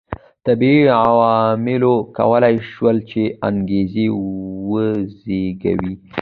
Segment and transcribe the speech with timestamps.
[0.45, 4.07] طبیعي عواملو کولای شول چې انګېزې
[4.69, 5.93] وزېږوي.